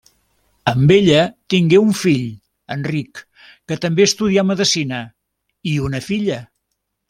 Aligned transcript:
Amb 0.69 0.93
ella 0.95 1.19
tingué 1.55 1.81
un 1.81 1.91
fill, 1.99 2.23
Enric, 2.77 3.23
que 3.71 3.79
també 3.87 4.07
estudià 4.09 4.47
medicina, 4.55 5.03
i 5.75 5.77
una 5.91 6.03
filla. 6.11 6.43